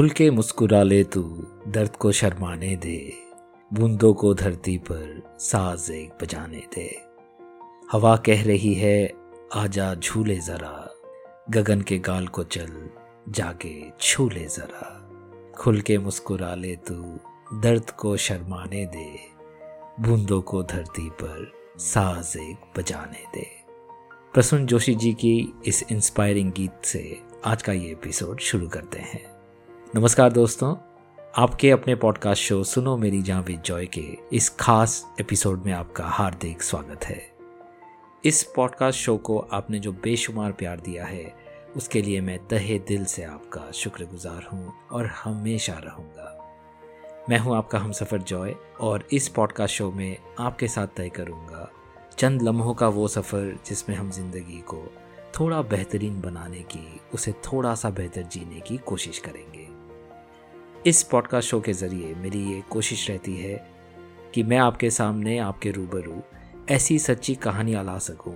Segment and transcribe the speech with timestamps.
[0.00, 1.22] खुल के मुस्कुरा ले तू,
[1.68, 3.12] दर्द को शर्माने दे,
[3.72, 7.00] बूंदों को धरती पर साज एक बजाने दे।
[7.92, 9.12] हवा कह रही है,
[9.54, 10.94] आजा झूले जरा,
[11.50, 12.90] गगन के गाल को चल
[13.28, 15.10] जाके छू ले जरा।
[15.58, 17.18] खुल के मुस्कुरा ले तू,
[17.60, 19.18] दर्द को शर्माने दे,
[20.00, 23.46] बूंदों को धरती पर साज एक बजाने दे।
[24.34, 29.39] प्रसून जोशी जी की इस इंस्पायरिंग गीत से आज का ये एपिसोड शुरू करते हैं।
[29.96, 30.76] नमस्कार दोस्तों,
[31.36, 36.04] आपके अपने पॉडकास्ट शो सुनो मेरी जहाँ विद जॉय के इस खास एपिसोड में आपका
[36.04, 37.32] हार्दिक स्वागत है।
[38.24, 41.34] इस पॉडकास्ट शो को आपने जो बेशुमार प्यार दिया है,
[41.76, 46.54] उसके लिए मैं तहे दिल से आपका शुक्रगुजार हूँ और हमेशा रहूँगा।
[47.30, 51.70] मैं हूँ आपका हम सफ़र जॉय और इस पॉडकास्ट शो में आपके साथ तय करूँगा
[52.18, 54.92] चंद लम्हों का वो सफ़र जिसमें हम ज़िंदगी को
[55.40, 59.59] थोड़ा बेहतरीन बनाने की, उसे थोड़ा सा बेहतर जीने की कोशिश करेंगे।
[60.86, 63.54] इस पॉडकास्ट शो के ज़रिए मेरी ये कोशिश रहती है
[64.34, 66.22] कि मैं आपके सामने आपके रूबरू
[66.70, 68.34] ऐसी सच्ची कहानियाँ ला सकूँ,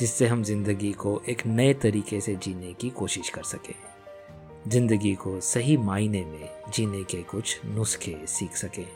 [0.00, 3.74] जिससे हम ज़िंदगी को एक नए तरीके से जीने की कोशिश कर सकें।
[4.68, 8.86] ज़िंदगी को सही मायने में जीने के कुछ नुस्खे सीख सकें।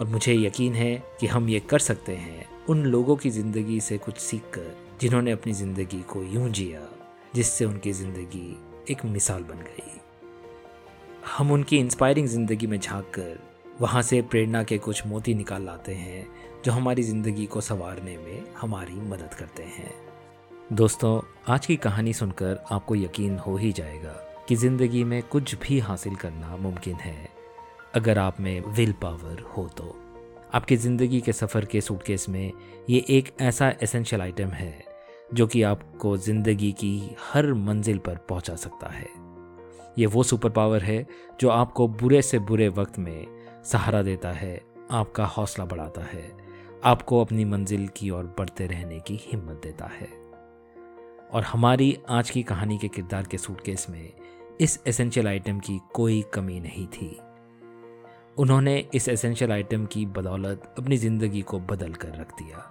[0.00, 3.98] और मुझे यकीन है कि हम ये कर सकते हैं उन लोगों की ज़िंदगी से
[3.98, 6.88] कुछ सीख कर जिन्होंने अपनी ज़िंदगी को यूँ जिया,
[7.34, 8.56] जिससे उनकी ज़िंदगी
[8.92, 9.99] एक मिसाल बन गई।
[11.26, 13.38] हम उनकी इंस्पायरिंग ज़िंदगी में झाँक कर
[13.80, 16.26] वहाँ से प्रेरणा के कुछ मोती निकाल लाते हैं,
[16.64, 19.92] जो हमारी ज़िंदगी को संवारने में हमारी मदद करते हैं।
[20.72, 24.12] दोस्तों, आज की कहानी सुनकर आपको यकीन हो ही जाएगा
[24.48, 27.28] कि ज़िंदगी में कुछ भी हासिल करना मुमकिन है।
[27.94, 29.96] अगर आप में विल पावर हो तो।
[30.54, 32.52] आपकी ज़िंदगी के सफ़र के सूटकेस में
[32.90, 34.84] ये एक ऐसा एसेंशियल आइटम है,
[35.34, 39.08] जो कि आपको ज़िंदगी की हर मंजिल पर पहुँचा सकता है।
[39.98, 41.06] ये वो सुपर पावर है
[41.40, 43.26] जो आपको बुरे से बुरे वक्त में
[43.64, 44.60] सहारा देता है,
[44.90, 46.30] आपका हौसला बढ़ाता है,
[46.84, 50.08] आपको अपनी मंजिल की ओर बढ़ते रहने की हिम्मत देता है।
[51.32, 54.12] और हमारी आज की कहानी के किरदार के सूटकेस में
[54.60, 57.16] इस एसेंशियल आइटम की कोई कमी नहीं थी।
[58.38, 62.66] उन्होंने इस एसेंशियल आइटम की बदौलत अपनी ज़िंदगी को बदल कर रख दिया।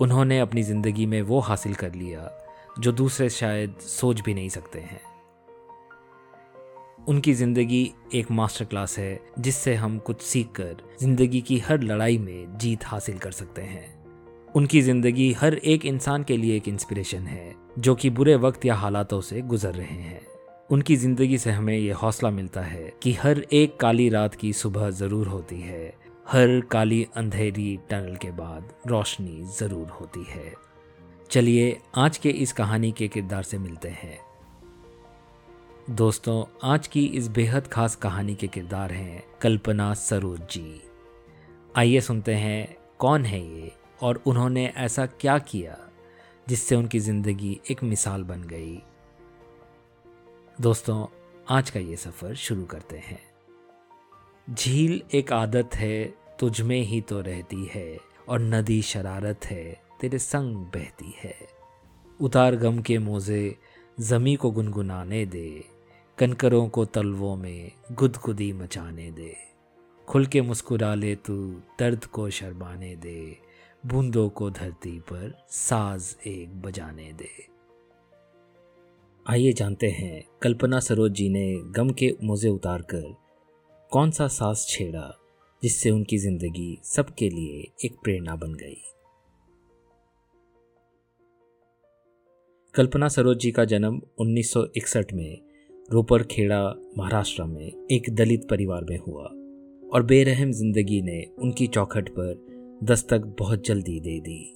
[0.00, 2.30] उन्होंने अपनी ज़िंदगी में वो हासिल कर लिया
[2.78, 5.00] जो दूसरे शायद सोच भी नहीं सकते हैं।
[7.08, 12.18] उनकी ज़िंदगी एक मास्टर क्लास है, जिससे हम कुछ सीख कर ज़िंदगी की हर लड़ाई
[12.18, 14.02] में जीत हासिल कर सकते हैं।
[14.54, 18.74] उनकी ज़िंदगी हर एक इंसान के लिए एक इंस्पिरेशन है, जो कि बुरे वक्त या
[18.74, 20.20] हालातों से गुजर रहे हैं।
[20.70, 24.90] उनकी ज़िंदगी से हमें यह हौसला मिलता है कि हर एक काली रात की सुबह
[24.90, 25.94] ज़रूर होती है।
[26.28, 30.52] हर काली अंधेरी टनल के बाद रोशनी ज़रूर होती है।
[31.30, 34.18] चलिए, आज के इस कहानी के किरदार से मिलते हैं।
[35.90, 40.82] दोस्तों, आज की इस बेहद खास कहानी के किरदार हैं कल्पना सरोज जी।
[41.76, 43.72] आइए सुनते हैं, कौन है ये
[44.02, 45.78] और उन्होंने ऐसा क्या किया
[46.48, 48.82] जिससे उनकी ज़िंदगी एक मिसाल बन गई?
[50.60, 51.06] दोस्तों,
[51.48, 53.20] आज का ये सफ़र शुरू करते हैं।
[54.54, 57.98] झील एक आदत है, तुझ में ही तो रहती है
[58.28, 61.36] और नदी शरारत है, तेरे संग बहती है।
[62.20, 63.58] उतार गम के मोजे
[64.00, 65.64] जमी को गुनगुनाने दे
[66.22, 69.36] कनकरों को तलवों में गुदगुदी मचाने दे।
[70.08, 73.38] खुल के मुस्कुरा ले तू, दर्द को शर्माने दे।
[73.86, 77.48] बूंदों को धरती पर साज एक बजाने दे।
[79.26, 83.16] आइए जानते हैं, कल्पना सरोज जी ने गम के मोजे उतार कर
[83.90, 85.18] कौन सा साज छेड़ा,
[85.62, 88.82] जिससे उनकी ज़िंदगी सबके लिए एक प्रेरणा बन गई।
[92.74, 95.51] कल्पना सरोज जी का जन्म 1961 में
[95.88, 96.58] रोपर खेड़ा
[96.98, 99.24] महाराष्ट्र में एक दलित परिवार में हुआ
[99.92, 104.54] और बेरहम ज़िंदगी ने उनकी चौखट पर दस्तक बहुत जल्दी दे दी।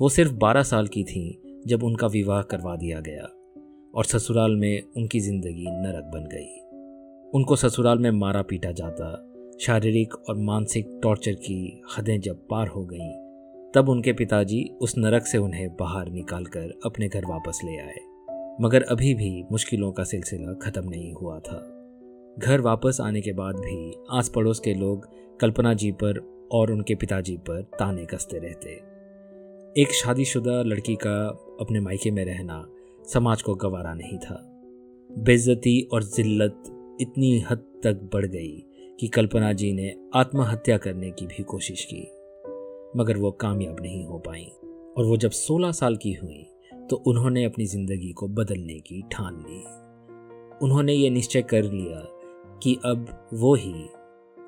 [0.00, 1.22] वो सिर्फ़ बारह साल की थी
[1.66, 3.28] जब उनका विवाह करवा दिया गया
[3.94, 9.12] और ससुराल में उनकी ज़िंदगी नरक बन गई। उनको ससुराल में मारा पीटा जाता,
[9.60, 13.12] शारीरिक और मानसिक टॉर्चर की हदें जब पार हो गईं,
[13.74, 17.98] तब उनके पिताजी उस नरक से उन्हें बाहर निकालकर अपने घर वापस ले आए।
[18.60, 21.58] मगर अभी भी मुश्किलों का सिलसिला ख़त्म नहीं हुआ था।
[22.38, 25.08] घर वापस आने के बाद भी आस पड़ोस के लोग
[25.40, 28.70] कल्पना जी पर और उनके पिताजी पर ताने कसते रहते।
[29.82, 31.26] एक शादीशुदा लड़की का
[31.60, 32.68] अपने मायके में रहना
[33.12, 34.42] समाज को गवारा नहीं था।
[35.18, 36.62] बेइज्जती और जिल्लत
[37.00, 38.64] इतनी हद तक बढ़ गई
[39.00, 42.02] कि कल्पना जी ने आत्महत्या करने की भी कोशिश की,
[43.00, 44.50] मगर वो कामयाब नहीं हो पाई।
[44.98, 46.46] और वो जब 16 साल की हुई
[46.90, 49.60] तो उन्होंने अपनी ज़िंदगी को बदलने की ठान ली।
[50.62, 52.00] उन्होंने ये निश्चय कर लिया
[52.62, 53.72] कि अब वो ही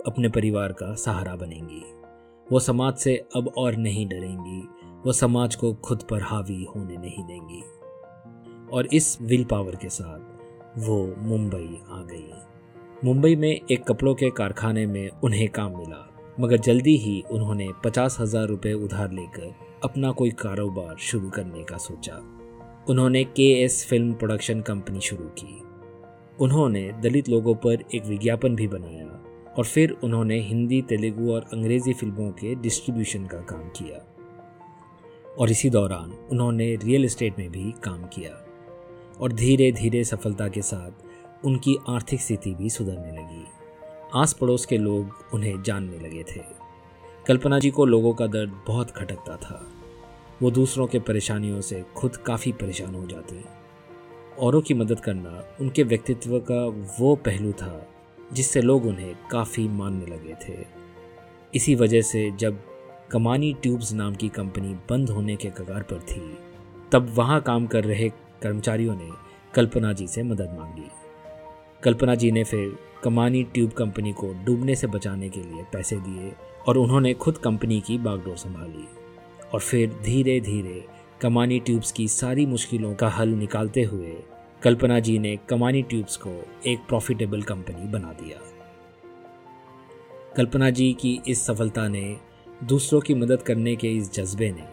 [0.06, 1.82] अपने परिवार का सहारा बनेंगी।
[2.52, 4.60] वो समाज से अब और नहीं डरेंगी।
[5.06, 7.62] वो समाज को खुद पर हावी होने नहीं देंगी।
[8.72, 12.32] और इस विल पावर के साथ वो मुंबई आ गई।
[13.04, 16.04] मुंबई में एक कपड़ों के कारखाने में उन्हें काम मिला,
[16.40, 19.54] मगर जल्दी ही उन्होंने पचास हज़ार रुपये उधार लेकर
[19.84, 22.14] अपना कोई कारोबार शुरू करने का सोचा।
[22.88, 25.62] उन्होंने के एस फ़िल्म प्रोडक्शन कंपनी शुरू की।
[26.40, 29.24] उन्होंने दलित लोगों पर एक विज्ञापन भी बनाया
[29.58, 34.14] और फिर उन्होंने हिंदी, तेलुगु और अंग्रेज़ी फ़िल्मों के डिस्ट्रीब्यूशन का काम किया।
[35.38, 38.44] और इसी दौरान उन्होंने रियल एस्टेट में भी काम किया
[39.20, 40.90] और धीरे धीरे सफलता के साथ
[41.44, 43.44] उनकी आर्थिक स्थिति भी सुधरने लगी।
[44.14, 46.67] आस पड़ोस के लोग उन्हें जानने लगे थे।
[47.28, 49.66] कल्पना जी को लोगों का दर्द बहुत खटकता था।
[50.42, 53.44] वो दूसरों के परेशानियों से खुद काफ़ी परेशान हो जाती
[54.38, 56.64] औरों की मदद करना उनके व्यक्तित्व का
[57.00, 57.88] वो पहलू था
[58.32, 60.66] जिससे लोग उन्हें काफ़ी मानने लगे थे।
[61.54, 62.60] इसी वजह से जब
[63.10, 66.38] कमानी ट्यूब्स नाम की कंपनी बंद होने के कगार पर थी,
[66.92, 68.08] तब वहाँ काम कर रहे
[68.42, 69.10] कर्मचारियों ने
[69.54, 70.90] कल्पना जी से मदद मांगी।
[71.82, 76.32] कल्पना जी ने फिर कमानी ट्यूब कंपनी को डूबने से बचाने के लिए पैसे दिए
[76.68, 78.88] और उन्होंने खुद कंपनी की बागडोर संभाली
[79.52, 80.84] और फिर धीरे धीरे
[81.20, 84.16] कमानी ट्यूब्स की सारी मुश्किलों का हल निकालते हुए
[84.62, 88.38] कल्पना जी ने कमानी ट्यूब्स को एक प्रॉफिटेबल कंपनी बना दिया।
[90.36, 92.16] कल्पना जी की इस सफलता ने
[92.64, 94.64] दूसरों की मदद करने के इस जज्बे ने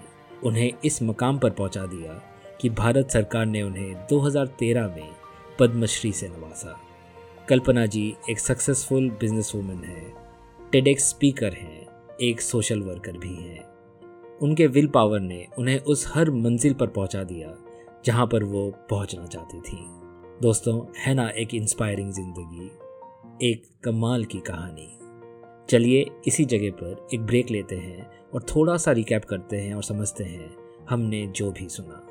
[0.44, 2.14] उन्हें इस मकाम पर पहुँचा दिया
[2.62, 5.16] कि भारत सरकार ने उन्हें 2013 में
[5.60, 6.80] पद्मश्री से नवाजा
[7.50, 10.14] कल्पना जी एक सक्सेसफुल बिज़नेस वूमेन है।
[10.72, 13.64] टेडेक्स स्पीकर हैं, एक सोशल वर्कर भी हैं।
[14.42, 17.54] उनके विल पावर ने उन्हें उस हर मंजिल पर पहुँचा दिया,
[18.06, 19.78] जहाँ पर वो पहुँचना चाहती थी।
[20.42, 22.72] दोस्तों, है ना एक इंस्पायरिंग ज़िंदगी,
[23.50, 24.90] एक कमाल की कहानी।
[25.70, 29.84] चलिए इसी जगह पर एक ब्रेक लेते हैं और थोड़ा सा रिकैप करते हैं और
[29.84, 30.56] समझते हैं
[30.90, 32.08] हमने जो भी सुना।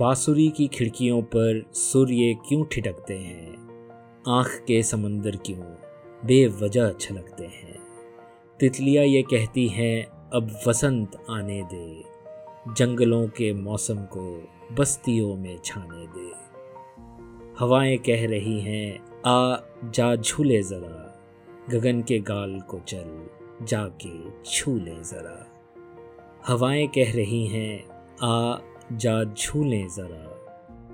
[0.00, 3.52] बांसुरी की खिड़कियों पर सूर्य क्यों ठिटकते हैं?
[4.28, 5.60] आँख के समंदर क्यों
[6.24, 7.78] बेवजह छलकते हैं?
[8.60, 12.04] तितलियाँ ये कहती हैं, अब वसंत आने दे।
[12.74, 16.32] जंगलों के मौसम को बस्तियों में छाने दे।
[17.58, 21.20] हवाएँ कह रही हैं, आ जा झूले ज़रा।
[21.70, 23.26] गगन के गाल को चल,
[23.62, 25.52] जाके छू ले ज़रा।
[26.46, 27.88] हवाएँ कह रही हैं,
[28.22, 28.58] आ
[28.92, 30.46] जा झूले ज़रा।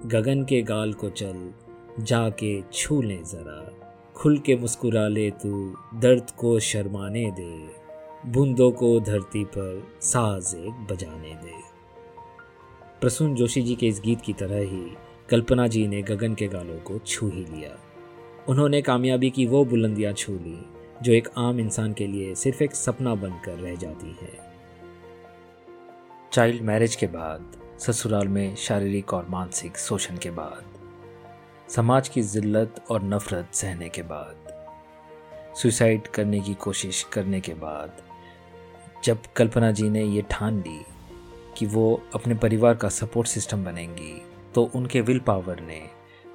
[0.06, 1.52] गगन के गाल को चल,
[2.00, 7.68] जाके छू ले ज़रा। खुल के मुस्कुरा ले तू, दर्द को शर्माने दे।
[8.26, 11.52] बूंदों को धरती पर साज एक बजाने दे।
[13.00, 14.96] प्रसून जोशी जी के इस गीत की तरह ही
[15.28, 17.78] कल्पना जी ने गगन के गालों को छू ही लिया।
[18.48, 20.66] उन्होंने कामयाबी की वो बुलंदियाँ छू ली,
[21.02, 24.52] जो एक आम इंसान के लिए सिर्फ़ एक सपना बनकर रह जाती है।
[26.32, 30.64] चाइल्ड मैरिज के बाद ससुराल में शारीरिक और मानसिक शोषण के बाद,
[31.68, 34.52] समाज की जिल्लत और नफरत सहने के बाद,
[35.56, 37.96] सुसाइड करने की कोशिश करने के बाद,
[39.04, 40.78] जब कल्पना जी ने ये ठान ली
[41.58, 44.14] कि वो अपने परिवार का सपोर्ट सिस्टम बनेंगी
[44.54, 45.80] तो उनके विल पावर ने,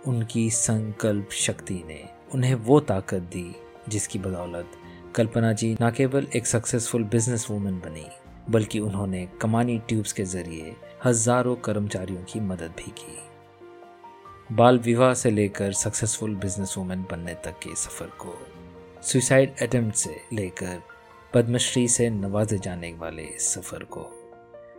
[0.07, 3.55] उनकी संकल्प शक्ति ने, उन्हें वो ताकत दी
[3.89, 4.72] जिसकी बदौलत
[5.15, 8.05] कल्पना जी न केवल एक सक्सेसफुल बिज़नेस वूमेन बनी,
[8.50, 10.75] बल्कि उन्होंने कमानी ट्यूब्स के ज़रिए
[11.06, 17.60] हज़ारों कर्मचारियों की मदद भी की। बाल विवाह से लेकर सक्सेसफुल बिज़नेस वूमेन बनने तक
[17.60, 18.34] के सफ़र को
[19.01, 20.82] सुसाइड अटेम्प्ट से लेकर
[21.34, 24.06] पद्मश्री से नवाजे जाने वाले इस सफ़र को,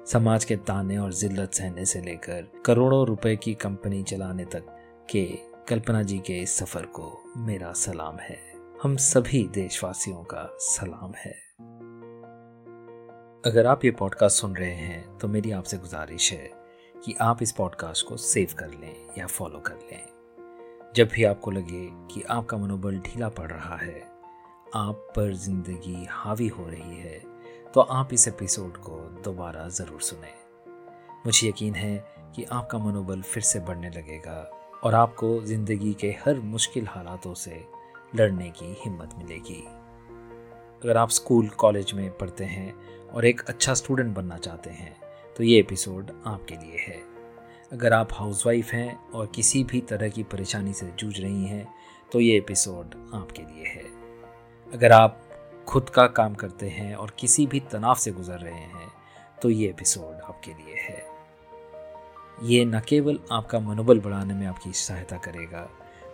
[0.06, 4.76] समाज के ताने और जिल्लत सहने से लेकर करोड़ों रुपए की कंपनी चलाने तक
[5.10, 5.24] के
[5.68, 8.38] कल्पना जी के इस सफ़र को मेरा सलाम है।
[8.82, 11.47] हम सभी देशवासियों का सलाम है।
[13.44, 16.50] अगर आप ये पॉडकास्ट सुन रहे हैं तो मेरी आपसे गुजारिश है
[16.94, 21.50] कि आप इस पॉडकास्ट को सेव कर लें या फॉलो कर लें। जब भी आपको
[21.50, 24.00] लगे कि आपका मनोबल ढीला पड़ रहा है,
[24.74, 27.18] आप पर ज़िंदगी हावी हो रही है
[27.74, 30.34] तो आप इस एपिसोड को दोबारा ज़रूर सुने।
[31.26, 31.96] मुझे यकीन है
[32.36, 34.40] कि आपका मनोबल फिर से बढ़ने लगेगा
[34.84, 37.64] और आपको ज़िंदगी के हर मुश्किल हालातों से
[38.14, 39.64] लड़ने की हिम्मत मिलेगी।
[40.82, 42.74] अगर आप स्कूल, कॉलेज में पढ़ते हैं
[43.08, 44.94] और एक अच्छा स्टूडेंट बनना चाहते हैं
[45.36, 47.00] तो ये एपिसोड आपके लिए है।
[47.72, 51.66] अगर आप हाउसवाइफ हैं और किसी भी तरह की परेशानी से जूझ रही हैं
[52.12, 53.84] तो ये एपिसोड आपके लिए है।
[54.72, 55.22] अगर आप
[55.68, 58.92] खुद का काम करते हैं और किसी भी तनाव से गुजर रहे हैं
[59.42, 61.06] तो ये एपिसोड आपके लिए है।
[62.42, 65.68] ये न केवल आपका मनोबल बढ़ाने में आपकी सहायता करेगा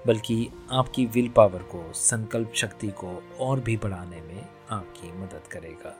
[0.07, 5.95] बल्कि आपकी विल पावर को, संकल्प शक्ति को और भी बढ़ाने में आपकी मदद करेगा।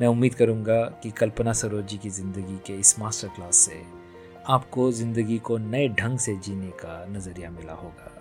[0.00, 3.82] मैं उम्मीद करूँगा कि कल्पना सरोज की ज़िंदगी के इस मास्टर क्लास से
[4.46, 8.12] आपको ज़िंदगी को नए ढंग से जीने का नज़रिया मिला होगा।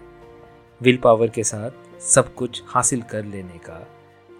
[0.81, 3.87] विल पावर के साथ सब कुछ हासिल कर लेने का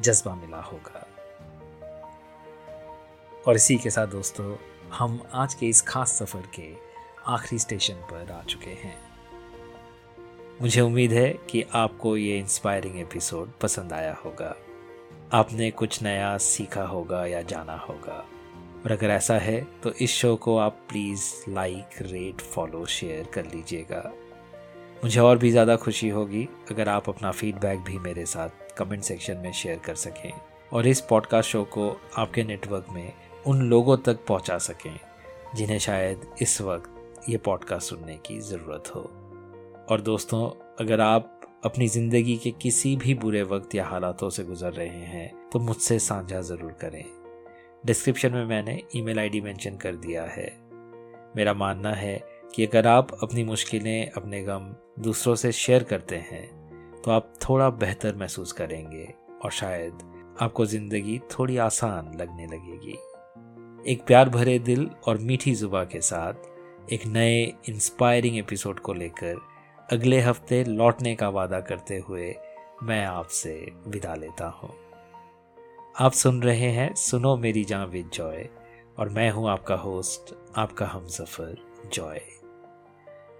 [0.02, 1.08] जज्बा मिला होगा।
[3.48, 4.56] और इसी के साथ दोस्तों,
[4.94, 6.74] हम आज के इस खास सफ़र के
[7.28, 9.14] आखिरी स्टेशन पर आ चुके हैं।
[10.62, 14.56] मुझे उम्मीद है कि आपको ये इंस्पायरिंग एपिसोड पसंद आया होगा।
[15.34, 18.14] आपने कुछ नया सीखा होगा या जाना होगा।
[18.86, 23.46] और अगर ऐसा है तो इस शो को आप please like rate follow share कर
[23.46, 24.14] लीजिएगा।
[25.04, 29.38] मुझे और भी ज़्यादा खुशी होगी अगर आप अपना फीडबैक भी मेरे साथ कमेंट सेक्शन
[29.38, 30.32] में शेयर कर सकें
[30.74, 33.14] और इस पॉडकास्ट शो को आपके नेटवर्क में
[33.48, 35.00] उन लोगों तक पहुँचा सकें
[35.56, 39.25] जिन्हें शायद इस वक्त ये पॉडकास्ट सुनने की ज़रूरत हो।
[39.89, 40.50] और दोस्तों,
[40.80, 45.50] अगर आप अपनी ज़िंदगी के किसी भी बुरे वक्त या हालातों से गुजर रहे हैं
[45.50, 47.04] तो मुझसे साझा ज़रूर करें।
[47.86, 50.48] डिस्क्रिप्शन में मैंने ईमेल आईडी मेंशन कर दिया है।
[51.38, 52.18] मेरा मानना है
[52.56, 57.70] कि अगर आप अपनी मुश्किलें, अपने गम दूसरों से शेयर करते हैं तो आप थोड़ा
[57.72, 59.08] बेहतर महसूस करेंगे
[59.44, 60.00] और शायद
[60.42, 62.98] आपको ज़िंदगी थोड़ी आसान लगने लगेगी।
[63.92, 69.38] एक प्यार भरे दिल और मीठी जुबा के साथ एक नए इंस्पायरिंग एपिसोड को लेकर
[69.92, 72.36] अगले हफ़्ते लौटने का वादा करते हुए
[72.84, 74.70] मैं आपसे विदा लेता हूँ।
[76.00, 78.50] आप सुन रहे हैं सुनो मेरी जान विद जॉय,
[79.00, 81.58] और मैं हूँ आपका होस्ट, आपका हम सफ़र
[81.94, 82.22] जॉय।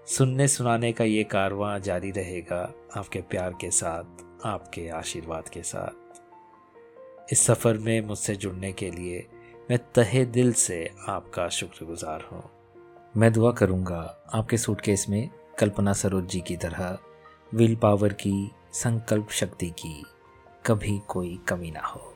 [0.06, 4.04] सुनने सुनाने का ये कारवां जारी रहेगा आपके प्यार के साथ,
[4.46, 9.26] आपके आशीर्वाद के साथ। इस सफ़र में मुझसे जुड़ने के लिए
[9.70, 12.42] मैं तहे दिल से आपका शुक्रगुजार हूँ।
[13.16, 16.98] मैं दुआ करूँगा आपके सूटकेस में कल्पना सरोज जी की तरह,
[17.54, 20.04] विल पावर की, संकल्प शक्ति की
[20.66, 22.14] कभी कोई कमी ना हो।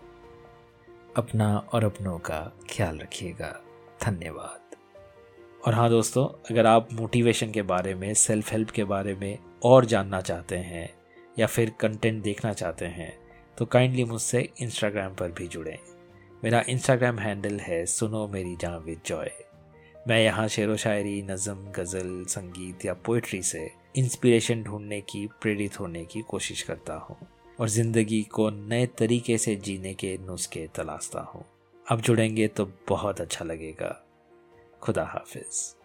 [1.16, 3.60] अपना और अपनों का ख्याल रखिएगा।
[4.04, 4.76] धन्यवाद।
[5.66, 9.84] और हाँ दोस्तों, अगर आप मोटिवेशन के बारे में सेल्फ हेल्प के बारे में और
[9.84, 10.94] जानना चाहते हैं
[11.38, 13.18] या फिर कंटेंट देखना चाहते हैं
[13.58, 15.78] तो काइंडली मुझसे इंस्टाग्राम पर भी जुड़ें।
[16.44, 19.30] मेरा इंस्टाग्राम हैंडल है सुनो मेरी जान विद जॉय।
[20.10, 25.80] मैं यहाँ शेर व शायरी, नज़म, गज़ल, संगीत या पोइट्री से इंस्पिरेशन ढूँढने की, प्रेरित
[25.80, 27.16] होने की कोशिश करता हूँ
[27.60, 31.44] और ज़िंदगी को नए तरीके से जीने के नुस्खे तलाशता हूँ।
[31.90, 34.06] अब जुड़ेंगे तो बहुत अच्छा लगेगा।
[34.82, 35.79] खुदा हाफिज़।